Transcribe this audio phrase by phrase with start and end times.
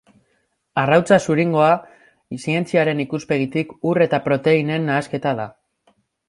[0.83, 1.67] Arrautza-zuringoa,
[2.45, 5.47] zientziaren ikuspegitik, ur eta proteinen nahasketa da.